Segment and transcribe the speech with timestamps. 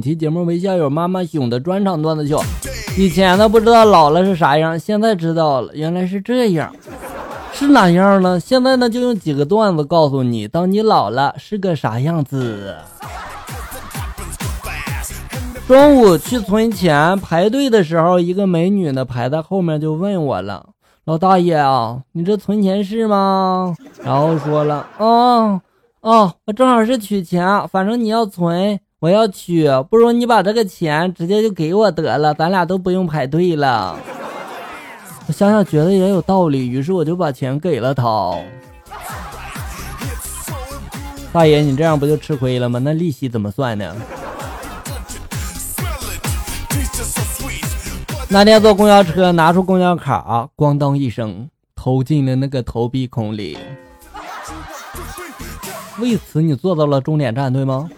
[0.00, 2.42] 期节目为校友妈妈熊的专场段子秀。
[2.96, 6.74] 以前呢不知道老了是啥样，现在知道了，原来是这样，
[7.52, 8.40] 是哪样呢？
[8.40, 12.76] 现在呢就用几个段子告诉你，当你老了是个啥样子。
[15.68, 20.70] 中午去存钱排队的时候，一个美女呢排在后面就问我了
[21.06, 25.60] ：“老大爷啊，你这存钱是吗？”然后说了：“哦
[26.00, 33.98] 哦，我正好是取钱，反正你要存。”我要去，不如你把这个钱直接就给我得了，咱俩都不用排队了。
[35.26, 38.04] 我想想觉得也有道理，于是我就把钱给了他。
[41.32, 42.78] 大爷，你这样不就吃亏了吗？
[42.78, 43.96] 那利息怎么算呢？
[48.28, 53.56] 那天坐公交车，拿出公交卡，咣当一声投进了那个投币孔里。
[55.98, 57.88] 为此，你坐到了终点站，对吗？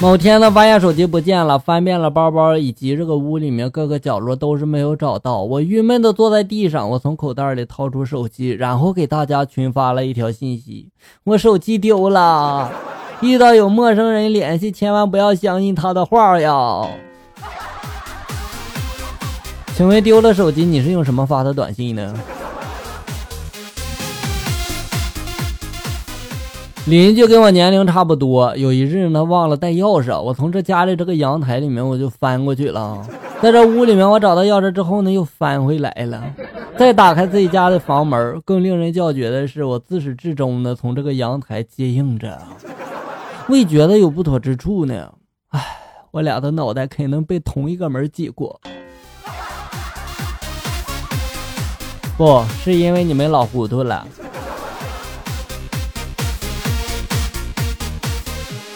[0.00, 5.42] 某天呢，发现手机不见了，翻遍了包包以及这个屋里面各个角落都是没有找到。
[5.42, 10.88] 我郁闷的坐在地上，我从口袋里掏出手机，然后给大家群发了一条信息：
[11.24, 12.72] 我手机丢了，
[13.20, 16.88] 遇到有陌生人联系，千万不要相信他的话呀。
[19.74, 22.14] 请问丢了手机，你是用什么发的短信呢？
[26.86, 33.06] 邻居跟我年龄差不多，有一日呢忘了带钥匙，我从这家里这个阳台里面我就翻过去了，
[33.40, 36.24] 在这屋里面我找到钥匙之后呢又翻回来了，
[36.78, 42.38] 再打开自己家的房门，更令人叫绝的是我自始至终呢从这个阳台接应着，
[43.48, 45.12] 未觉得有不妥之处呢，
[45.50, 45.62] 唉，
[46.10, 48.58] 我俩的脑袋肯定被同一个门挤过，
[52.16, 54.06] 不是因为你们老糊涂了。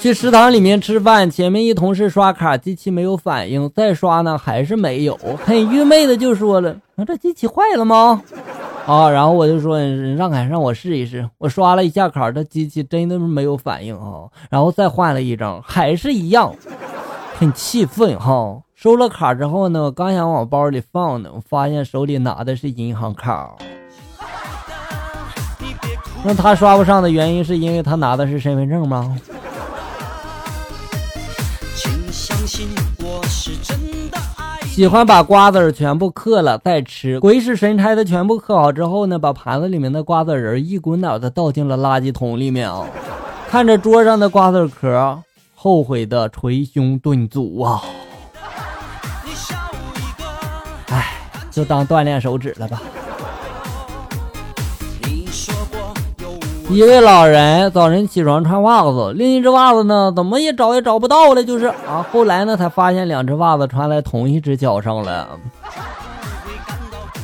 [0.05, 8.23] 去食堂里面吃饭，前面一同事刷卡，机器没有反应，再刷呢还是没有，很郁闷的就说了：“那这机器坏了吗？”
[8.85, 9.81] 啊，然后我就说
[10.15, 16.55] ：“让开，让我试一试。”我刷了一下卡，这机器真的是没有反应啊，然后再换了一张，还是一样，
[17.39, 18.59] 很气愤哈。
[18.75, 23.57] 收了卡之后呢，我刚想往包里放呢，我发现手里拿的是银行卡。
[26.23, 29.17] 那他刷不上的原因是因为他拿的是身份证吗？
[34.67, 42.85] 喜欢把瓜子儿全部嗑了再吃，鬼使神差的全部嗑好之后呢，把盘子里面的瓜子仁一股脑的倒进了垃圾桶里面啊！
[43.49, 45.19] 看着桌上的瓜子壳，
[45.55, 47.81] 后悔的捶胸顿足啊！
[50.89, 51.13] 哎，
[51.51, 52.83] 就当锻炼手指了吧。
[56.71, 65.29] 一位老人早晨起床穿袜子，另一只袜子呢，怎么也找也找不到了，就是啊，后来呢才发现两只袜子穿在同一只脚上了。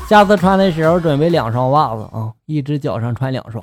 [0.08, 3.62] 下次穿的时候准备两双袜子啊，一只脚上穿两双。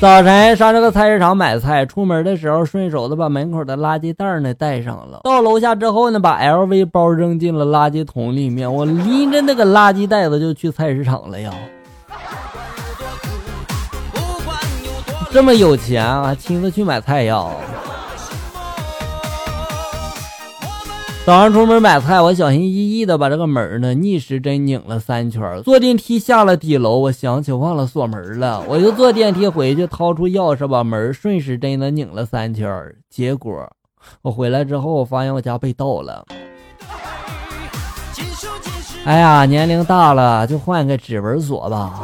[0.00, 5.20] 早晨上这个菜市场买菜，出门的时候顺手的把门口的垃圾袋呢带上了。
[5.24, 8.72] 到楼下之后呢，把 LV 包扔进了垃圾桶里面。
[8.72, 11.52] 我拎着那个垃圾袋子就去菜市场了呀。
[15.30, 17.44] 这么有钱啊，亲自去买菜呀。
[21.26, 25.62] 早上出门买菜，我小心翼翼的把这个门呢逆时针拧了三圈。
[25.62, 32.68] 坐电梯下了底楼，我想起忘了锁门了，我就坐电梯回去，掏出钥匙把门顺时针的拧了三圈。
[33.08, 33.70] 结果
[34.22, 36.24] 我回来之后，我发现我家被盗了。
[39.04, 42.02] 哎呀，年龄大了就换个指纹锁吧。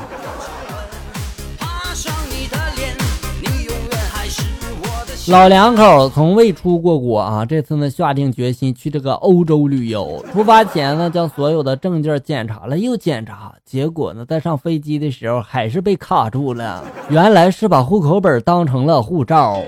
[5.29, 10.25] 老两口从未出过国啊，这次呢下定决心去这个欧洲旅游。
[10.33, 16.85] 出发前呢，将所有的证件检查了又检查，结果呢，在上飞机的时候还是被卡住了。
[17.09, 19.61] 原来是把户口本当成了护照。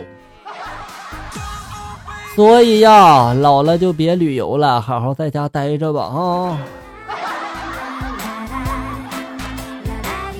[2.36, 6.58] 所以呀，老了就别旅游了，好好在家待着吧啊。